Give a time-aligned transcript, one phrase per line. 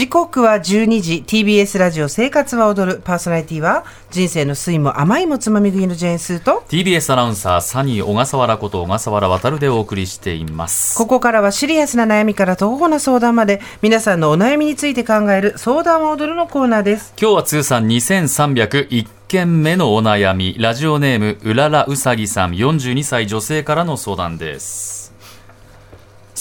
[0.00, 1.24] 時刻は12時。
[1.26, 6.64] TBS ラジオ生活は踊るパーソナリティは人生の酸いも甘いもつまみ食いのジェーンスーと。
[6.70, 10.96] TBS アナウンサーサニー小笠原こと小笠原渉でお送りしています。
[10.96, 17.12] ここからはシリアスな悩みから徒歩な相談まで皆さんのお悩みについて考える相談は踊るのコーナーです。
[17.20, 20.56] 今日は通算2301件目のお悩み。
[20.58, 22.52] ラジオネームうららうさぎさん。
[22.52, 24.99] 42歳女性からの相談です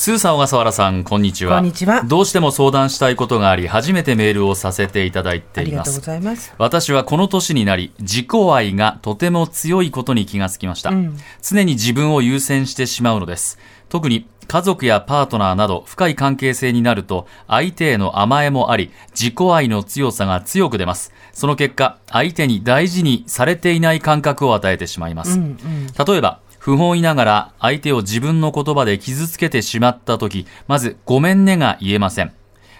[0.01, 1.57] スーさん、小笠原さん、こんにちは。
[1.57, 6.05] こんにちはどうしても相談したいことがあり、初めてメールをさせていただいていまありがとうごす。
[6.05, 10.93] ざいます私はこの年になり、自己愛がとても強いことに気がつきました。
[11.41, 13.59] 常に自分を優先してしまうのです。
[13.89, 21.11] 特に家族やパートナーなど深い関係性になると、相手への甘えもあり、自己愛の強さが強く出ます。
[21.33, 25.41] その結果、相手に大事にされていない感覚を与えてしまいます。
[26.07, 32.33] 例えば、不本意ながら相手を自分の言葉で傷つけてしまった時、まずごめんねが言えません。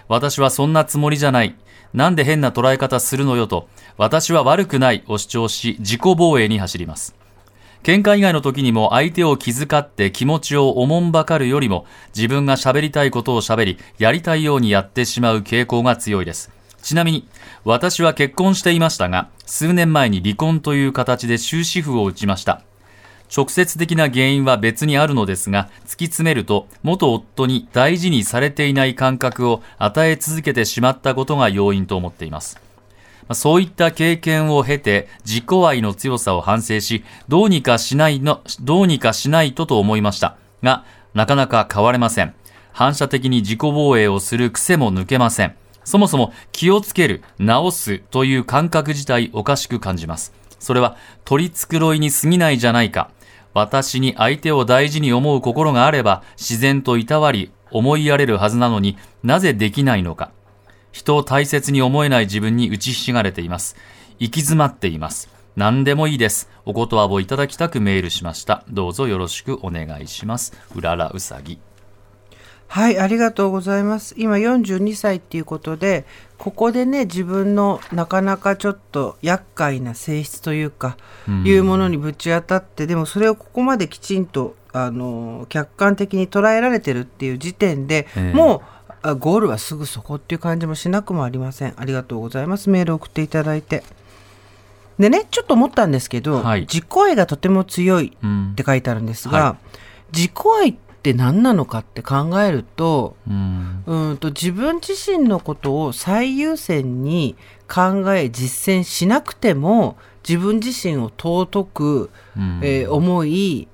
[0.06, 1.56] 私はそんなつもりじゃない。
[1.94, 7.16] なんで変な捉え方するのよと、私は悪くないを主張し、自己防衛に走ります。
[7.82, 16.50] 喧嘩以外の時にも相手を気遣って気持ちをおもんばかるよりも、自分が喋りたいことを喋り、やりたいようにやってしまう傾向が強いです。
[16.82, 17.26] ちなみに、
[17.64, 22.62] 私は結婚していましたが、数年前に離婚という形で終止符を打ちました。
[23.34, 32.60] 直接的な原因は別にあるのですが、突き詰めると、元夫に大事にされていない感覚を与え続けてしまったことが要因と思っています。
[33.32, 40.36] そういった経験を経て、自己愛の強さを反省し、どうにかしないの、どうにかしないとと思いました。
[40.64, 42.34] が、なかなか変われません。
[42.72, 45.54] 反射的に自己防衛をする癖も抜けません。
[45.84, 50.32] そもそも気をつける、直すという感覚自体おかしく感じます。
[50.58, 53.10] それは取り繕いに過ぎないじゃないか。
[53.54, 60.30] 私に相手を大事に思う心があれば自然といたわり思いやれるはずなのになぜできないのか。
[60.92, 63.76] 人を大切に思えない自分に打ちひしがれています。
[64.18, 65.28] 行き詰まっています。
[65.56, 66.48] 何でもいいです。
[66.64, 68.64] お言葉をいただきたくメールしました。
[68.68, 70.52] どうぞよろしくお願いします。
[70.74, 71.58] うららうさぎ。
[72.70, 74.14] はいありがとうございます。
[74.16, 76.04] 今42歳っていうことで
[76.38, 80.96] ここでね自分のなかなかちょっと厄介な性質というか、
[81.44, 88.36] いうものにぶち当たってでもそれをここまできちんとあの客観的に捉えられてるっていう時点で、ええ。
[88.36, 91.74] もうあゴールはすぐそこっていう感じもしなくもありません。
[91.76, 92.70] ありがとうございます。
[92.70, 93.82] メールを送っていただいて。
[94.96, 96.60] でねちょっと思ったんですけど、はい。
[96.60, 98.50] 自己愛がとても強いうん。
[98.52, 99.56] って書いてあるんですが、は
[100.12, 100.32] 自己
[100.62, 103.82] 愛って何なのかって考えるとうん。
[103.86, 107.36] うんと自分自身のことを最優先に
[107.68, 109.96] 考え実践しなくても
[110.28, 113.68] 自分自身を尊く、うんえー思い、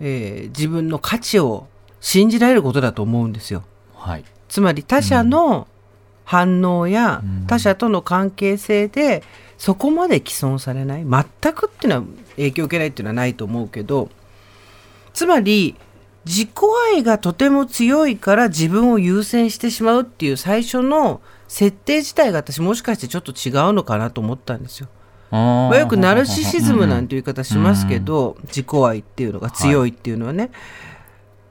[0.00, 1.66] えー自分の価値を
[2.00, 3.62] 信じられることだと思うんですよ。
[3.94, 4.24] はい。
[4.48, 5.68] つまり他者の
[6.24, 9.22] 反応やうん他者との関係性で
[9.58, 14.08] そこまで既存されない全くっていうのは影響を受けないっていうのはないと思うけど
[15.12, 15.76] つまり
[16.30, 16.50] 自己
[16.94, 24.88] 愛がとても強いから自分を優先してしまうっていう最初の設定自体が私もしかしてちょっと違うのかなと思ったんですよ。
[25.32, 30.52] まあよくナルシシズムなんていう言い方しますけど、自己愛っていうのが強いっていうのはね、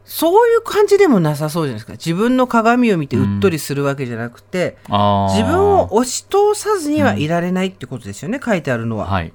[0.06, 9.08] そういう感じでもなさそうじゃないですか自分の鏡を見てうっとりするわけじゃなくて、自分を押し通さずにはいられないってことですよね、書いてあるのは。
[9.08, 9.34] はい。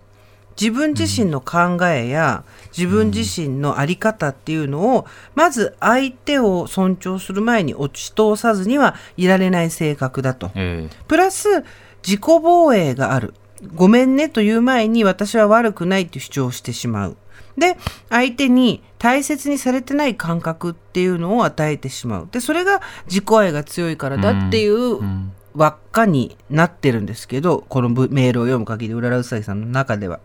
[0.60, 2.44] 自分自身の考えや
[2.76, 10.50] 自分自身の在り方っていうのをまず相手を尊重する前に押し通さずにはいられない性格だと。
[10.54, 11.64] えプラス
[12.02, 13.34] 自己防衛がある。
[13.74, 17.16] ごめんねという前に私は悪くないって主張してしまう。
[17.56, 17.76] で、
[18.10, 22.28] 相手に大切にされてない感覚っていうのを与えてしまう。
[22.30, 30.20] で、それが自己愛が強いからだっていうん輪っかになってるんですけど、このブメールを読む限り、うららうさぎさんの中では。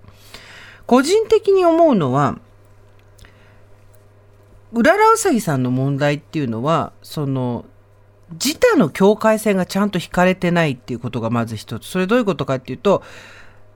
[0.90, 2.40] 個人的に思うのは、
[4.74, 7.66] うららうさぎさんの問題っていうのは、その、
[8.32, 11.86] 自他の境界線がちゃんと引かれてないっていうことがまず一つ。
[11.86, 13.04] それどういうことかっていうと、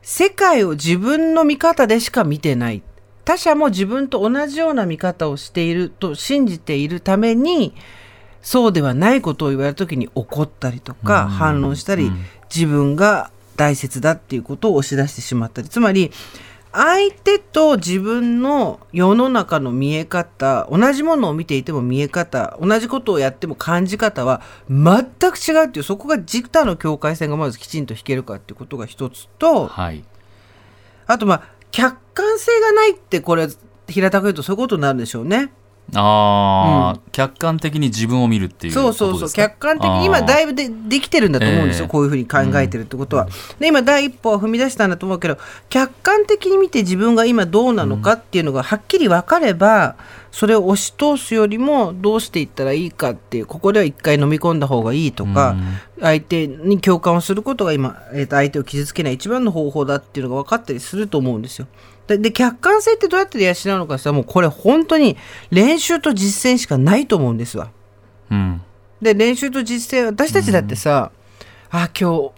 [0.02, 2.82] 世界を自分の見方でしか見てない。
[3.26, 7.76] 他者も自分と同じような見方をしていると信じているために、
[8.42, 12.12] そうではないことを言われた時に怒ったりとか反論したり、
[12.52, 15.70] 自分が大切だっていうことを押し出してしまったり。
[15.70, 16.12] つまり、
[16.74, 30.04] 相手と自分の世の中の見え方、同じものを見ていても見え方、同じことをやっても感じ方は全く違うっていう、そこが自他の境界線がまずきちんと引けるかっていうことが一つと、はい。
[31.06, 33.48] あとまあ、客観性がないってこれ、
[33.88, 35.54] 平たく言うとそういうことになるんでしょうね。
[35.96, 39.30] ああ、客観的に自分を見るっていうそうそうそう。
[39.30, 41.90] 客観的に今だいぶでできてるんだと思うんですよ、ええ。
[41.90, 43.28] こういうふうに考えてるってことは、
[43.60, 45.38] で今第一歩は踏み出したんだと思うけど
[45.70, 49.96] 客観的に見て自分が今どうなのかっていうのがはっきり分かれば、
[50.32, 55.56] それを押し通すよりもどうしていったらいいかっていうここでは一回飲み込んだ方がいいとか、
[56.02, 61.68] 相手に共感をすることが今、えーと相手を傷つけない一番の方法だっていうのが分かったりすると思うんですよ。
[62.08, 65.18] でで客観性ってどうやって養うのかさもうこれ本当に
[65.52, 67.72] 練習と実践しかないと思うんですわ。
[68.32, 68.62] うん
[69.02, 71.12] で練習と実践私たちだってさ、
[71.70, 72.32] あ今日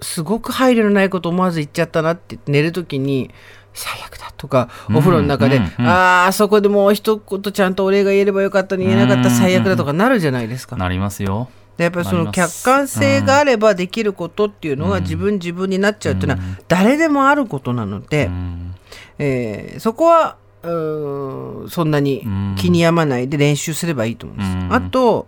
[0.00, 3.30] すごく配慮のないこと思わず言っちゃったなって寝る時に
[3.72, 10.76] 最悪だとかお風呂の中で、うんうんうんああそこでもう一言ちゃんとお礼が言えればよかったのに言えなかった最悪だとかなるじゃないですか。
[10.76, 18.74] なりますよでやっぱりその客観性があればできることっていうのが自分自分になっちゃうっていうのは誰でもあることなので、うん。
[19.18, 22.24] えーそこはうそんなに
[22.56, 24.50] 気に病まないで練習すればいいと思うんです。
[24.50, 24.72] うん。
[24.72, 25.26] あと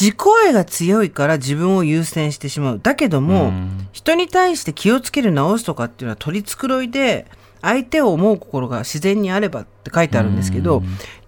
[0.00, 0.16] 自己
[0.46, 2.80] 愛が強いから自分を優先してしまう。
[2.82, 3.88] だけども、うん。
[3.92, 7.26] 人に対して気をつける直すとかっていうのは取り繕いで
[7.62, 10.82] 相手を思う心が自然にあればって書いてあるんですけど、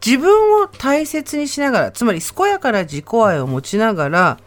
[0.04, 4.38] 自分を大切にしながらつまり健やかな自己愛を持ちながら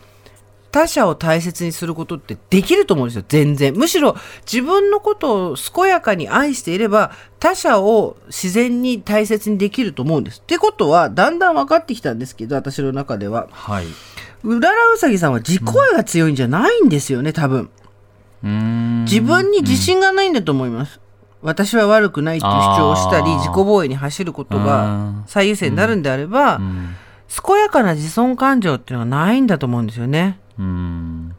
[0.71, 3.73] 他者を大切にすることってできると思うんですよ全然。
[3.73, 10.39] むしろ自分のことを健やかに愛していれば他者を自然に大切にできると思うんです。
[10.39, 13.47] ってことはだんだん分かってきたんですけど私の中では。
[13.51, 13.85] はい。
[14.43, 17.69] うららうさぎさんは自己愛が強いんじゃないんですよね多分。
[18.43, 19.05] うん。
[19.05, 20.99] 自分に自信がないんだと思います、
[21.41, 26.95] 私は悪くないっていう主張をしたり自己防衛に走ることが最優先になるんであれば、うん。
[27.45, 30.39] 健やかな自尊感情っていうのはないんだと思うんですよね。
[30.57, 31.35] うん。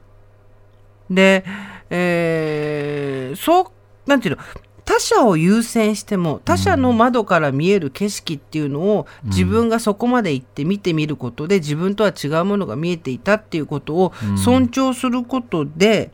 [1.10, 1.44] で、
[1.90, 3.66] えーそう、
[4.06, 4.42] なんていうの、
[4.88, 16.10] 他者を優先しても他者の窓から見える景色っていうのを自分がそこまで行って見てみることで自分とは違うものが見えていたっていうことを尊重することで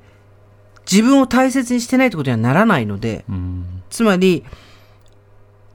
[0.91, 4.45] 自分を大切にしてないってことにはならないのでうんつまり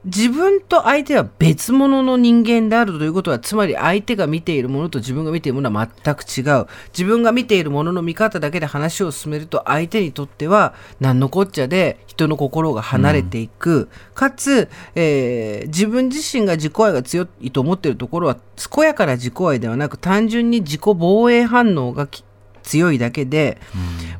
[0.04, 6.66] 自分と相手は別物の人間であるということはつまり相手が見ているものと自分が見ているものは全く違う。
[6.88, 22.24] 自分が見ているものの見方だけで話を進めると相手にとっては何のこっちゃで人の心が離れていく、かつ、えー自分自身が自己愛が強いと思っているところは健やかな自己愛ではなく単純に自己防衛反応がき
[22.70, 23.60] 強いだけで、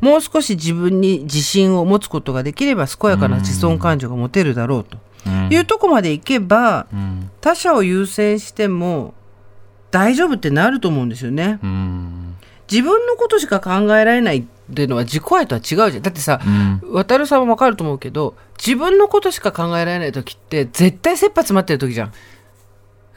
[0.00, 4.99] もう少し自分に自信を持つことができれば健やかな自尊感情が持てるだろうと。
[5.26, 9.12] うんいうとこまでいけばうん他者を優先しても
[9.91, 11.58] 大丈夫ってなると思うんですよね。
[11.62, 12.37] うん
[12.70, 14.44] 自分のことしか考えられないっ
[14.75, 16.03] ていうのは自己愛とは違うじゃん。
[16.03, 22.12] だってさ、うん渡るさんもわかると思うけど自分のことしか考えられない時って絶対切羽詰まってる時じゃん。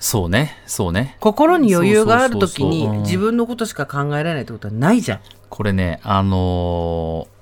[0.03, 0.61] そうね。
[0.65, 1.15] そうね。
[1.21, 2.95] 心に余裕がある時にそうそうそうそう。
[2.95, 3.01] うん。
[3.03, 5.19] 自分のことしか考えられないってことはないじゃん。
[5.49, 7.33] これねあのー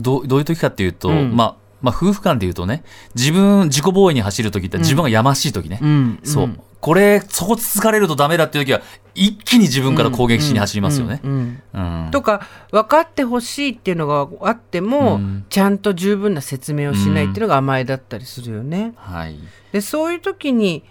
[0.00, 1.34] どうどういう時かっていうと、うん。
[1.34, 2.84] まあまあ夫婦間で言うとね
[3.16, 6.20] 自分自己防衛に走る時って自分がやましい時ね、うん。
[6.22, 8.82] そう、んこれそこつつかれるとダメだっていう時は
[9.16, 12.04] 一気に自分から攻撃しに走りますよね、うんうん。
[12.04, 12.10] うん。
[12.12, 15.44] とか分かってほしいっていうのがあっても、うん。
[15.50, 18.92] ちゃんと十分な説明をしないっていうのが甘えだったりするよね。
[18.96, 19.36] はい。
[19.72, 20.84] でそういう時に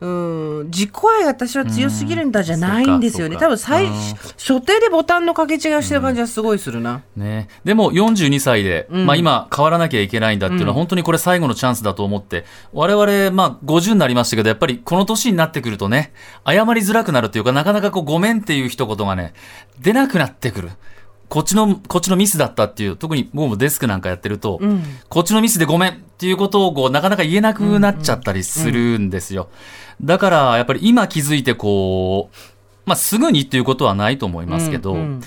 [0.00, 3.36] うーん自己愛が私は強すぎるんだじゃないんですよね。
[3.36, 7.02] 多分最うん初手でボタンの掛け違いをしてる感じはすごいするな。
[7.16, 16.12] ね、でも42歳で、うんまあ、今変わらなきゃいけないんだっていうのは本当にこれ最後のチャンスだと思って我々、まあ、50になりましたけどやっぱりこの年になってくるとね
[16.46, 19.34] 謝りづらくなるというかなかなかこうごめんっていう一言がね
[19.80, 20.70] 出なくなってくる。
[21.28, 29.50] こっちの、こっちのミスだったっていう、特に僕もデスクなんかやってると、うんこっちのミスでごめんっていうことをこうなかなか言えなくなっちゃったりするんですよ。
[30.02, 32.36] だから、やっぱり今気づいてこう、
[32.86, 35.20] まあ、すぐにっていうことはないと思いますけど、うんうん。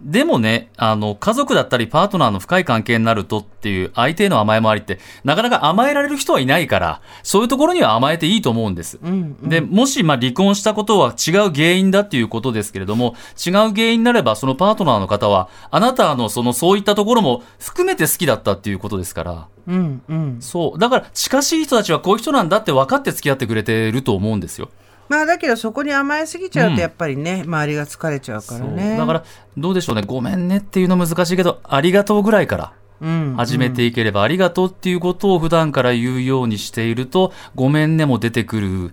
[0.00, 8.98] でもね、あの、家族だったりパートナーの深い関係になるとっていう相手への甘えもありって、なかなか甘えられる人はいないから、そういうところには甘えていいと思うんです。
[9.02, 20.78] うんうんで、もし、まあ、離婚したことは違う原因だっていうことですけれども、違う原因になれば、そのパートナーの方は、あなたのその、そういったところも含めて好きだったっていうことですから、うんうんそう。
[20.78, 24.68] だから、近しい人たちはこういう人なんだって分かって付き合ってくれてると思うんですよ。
[25.08, 28.96] まあだけどそこに甘えすぎちゃううんとやっぱりね、周りが疲れちゃうからね。
[28.96, 29.24] だから、
[29.56, 30.02] どうでしょうね。
[30.06, 32.72] ごめんねっていうの難しいけど、ありがとうぐらいから。
[33.00, 38.90] うん始めていければ、ありがとうっていうことを普段から言うようにしていると、ごめんねも出てくる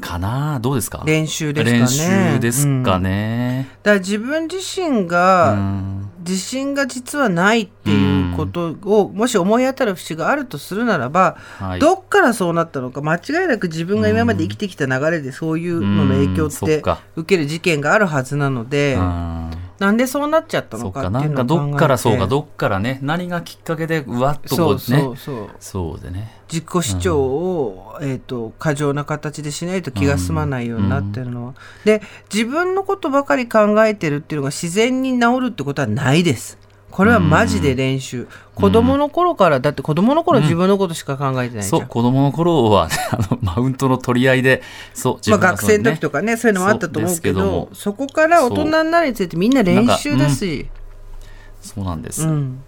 [0.00, 1.02] かなどうですか？
[1.06, 1.78] 練習ですかね。
[1.78, 1.88] 練
[2.34, 3.68] 習ですかうんね。
[3.82, 11.80] だから自分自身うがん自信が実はないっていうことを、もし思い当たる節があるとするならば、はい。
[11.80, 16.82] どっからそうなったのか間違いなく自分が今まで生きてきた流れでそういうのの影響うんって
[17.16, 19.50] 受ける事件があるはずなので、うん。
[19.78, 21.70] なんでそうなっちゃったのかっていうかなんかのを考えて。
[21.70, 22.26] どっからそうか。
[22.26, 22.98] どっからね。
[23.02, 25.48] 何がきっかけでうわっとこそううねそうそう。
[25.60, 36.58] そうでね自己主張を、えー、と過剰な形でしないと気が済まないようになってるのは、で自分のことばかり考えてるっていうのが自然に治るってことはないです。
[36.96, 44.62] これはマジで練習、子供の頃からだって子供の頃自分のことしか考えてないじゃん、そう子供の頃はね あのマウントの取り合いで
[44.94, 50.68] そう自まあ、学生の時とかねそういうのもあったと思うけどそこから大人になるについてみんな練習だし。
[51.60, 52.62] そうなんです、うん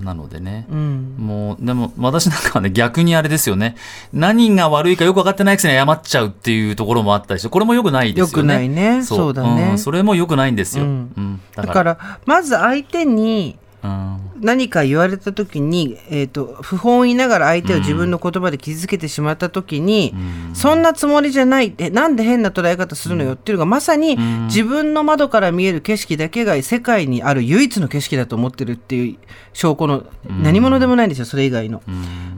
[0.00, 1.14] なのでね、うん。
[1.18, 3.76] もうでも私なんかはね逆にあれですよね。
[4.12, 8.54] 何が悪いかよく分かってないくせに謝っちゃうっていうところもあったりしてこれもよくないですよね。
[8.54, 9.02] よくないね。
[9.02, 9.34] そう。
[9.34, 9.72] だね。
[9.74, 9.78] ん。
[9.78, 11.02] それもよくないんですよ、ううん。
[11.02, 20.14] んだだか、かららまず相手にうん何か言われた時に、えー、と不本意ながら相手を自分の言葉で傷つけてしまった時に、
[20.52, 29.16] そんなつもりじゃないえなんで変な捉え方するのよっていうのがまさに自分の窓から見える景色だけが世界にある唯一の景色だと思ってるっていう
[29.54, 30.04] 証拠の
[30.42, 31.82] 何者でもないんですよそれ以外の。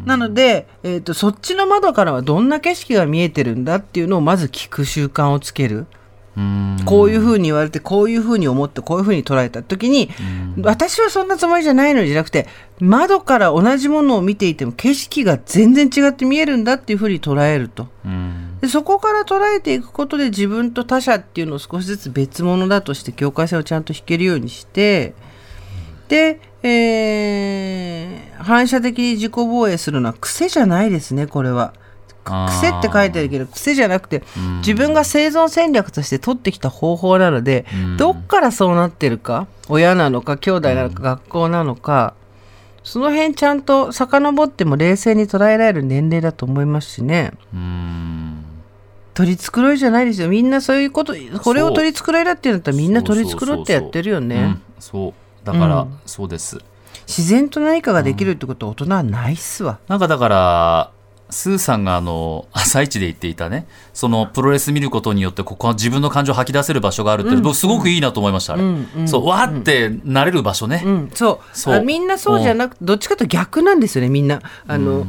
[0.04, 5.86] なので、えー、とそっちの窓からはどんな景色が見えてるんだっていうのをまず聞く習慣をつける。
[6.36, 6.76] うん。
[6.84, 10.10] こういうふうに言われてこういうふうに思ってこういうふうに捉えた時に、
[10.62, 12.46] 私はそんなつもりじゃないのじゃなくて
[12.80, 17.88] 窓から同じものを見ていても景色が全然違って見えるんだっていうふうに捉えると。
[18.04, 18.58] うん。
[18.60, 25.14] でそこから捉えていくことで自分と他者っていうのを少しずつ別物だとして境界線をちゃんと引けるようにして
[26.08, 31.74] で、えー反射的に自己防衛するのは癖じゃないですねこれは。
[32.26, 34.22] 癖って書いてあるけど癖じゃなくて
[34.58, 37.96] 自分が生存戦略として取ってきた方法なのでうん。
[37.96, 42.14] どっからそうなってるか親なのか兄弟なのか学校なのか
[42.86, 47.32] その辺ちゃんと遡っても冷静に捉えられる年齢だと思いますしね。
[47.52, 48.44] うん。
[49.12, 50.28] 取り繕いじゃないですよ。
[50.28, 54.36] みんなそういうことこれを取り繕いだっていうんだったらみんな取り繕ってやってるよね。
[54.36, 54.62] うん。
[54.78, 55.46] そう。
[55.46, 55.98] だから、うん。
[56.06, 56.60] そうです。
[57.08, 59.80] 自然と何かができるってことは大人はないっすわ。
[59.88, 60.90] なんかだから
[61.30, 71.56] スーさんがあの朝一で言っていたねそのプロレス見ることによってここは自分の感情を吐き出せる場所があるって、僕すごくいいなと思いましたあれ、うんうんそうわーってなれる場所ね、うん、そう。
[71.56, 71.74] そう。
[71.74, 74.40] あみんなそうじゃなくてどっちかというと逆なんですよねみんな。
[74.66, 75.06] あの、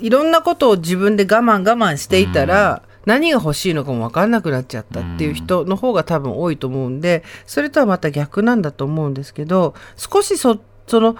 [0.00, 11.16] いろんなことを自分で我慢我慢していたら、何が欲しいのかも分かんなくなっちゃったっていう人の方が多分多いと思うんでそれとはまた逆なんだと思うんですけど少しそその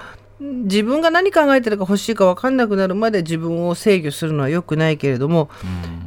[0.65, 5.49] 自分が何考えてるか欲しいか分かんなくなるまで自分を制御するのは良くないけれども、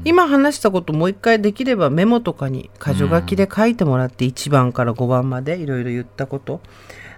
[0.04, 6.62] 今話したこともう一回できればメモとかに箇条書きで書いてもらって1番から5番までいろいろ言ったこと。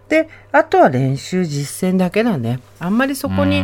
[0.09, 2.59] であとは練習実践だけだね。
[2.79, 3.63] あんまりそこに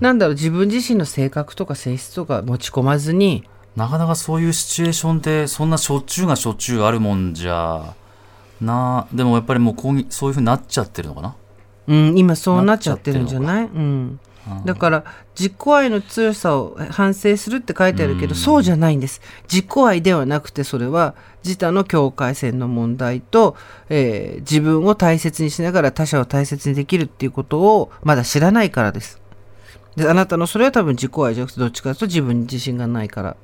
[0.00, 3.44] なんだろう自分自身の性格とか性質とか持ち込まずに
[3.76, 7.94] なかなかそういうシチュエーションってそんなしょっちゅうがしょっちゅうあるもんじゃ
[8.60, 9.06] な。
[9.12, 11.36] でもやっぱりもうこうそういうふうになっちゃってるのかな
[11.88, 13.64] うん、今そうなっちゃってるんじゃない？
[13.64, 14.20] うん、
[14.64, 15.04] だから
[15.38, 19.20] 自己愛の強さを反省するって書いてあるけど、そうじゃないんです。
[19.50, 21.14] 自己愛ではなくてそれは
[21.44, 23.56] 自他の境界線の問題と、
[23.88, 29.20] えー自分を大切にしながら他者を大切にできるっていうことをまだ知らないからです。
[29.96, 33.36] であなたのそれは多分自己愛じゃなくてどっちかというと自分に自信がないから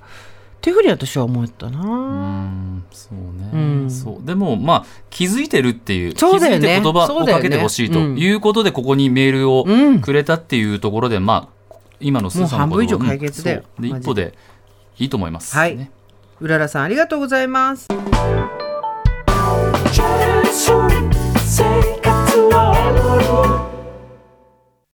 [0.65, 3.91] っていうふうに私は思ったな、うんそうね、うん。
[3.91, 4.27] そう。
[4.27, 6.61] でもまあ気づいてるっていうそうだよね。
[6.61, 8.17] 気づいて言葉をかけてほしいとうん。
[8.17, 10.01] いうことでここにメールをうん。
[10.01, 13.87] くれたっていうところで、まあ今のスーさんのもう半分以上解決だよう。
[13.87, 14.33] んそうで。
[14.33, 14.39] 一歩で
[15.01, 15.77] いいと思います、はい。
[15.77, 15.91] ね
[16.41, 17.87] うららさんありがとうございます。
[19.93, 21.13] Generation
[21.45, 21.63] 生
[22.01, 22.64] 活